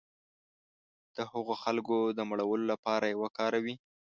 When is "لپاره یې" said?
2.73-3.19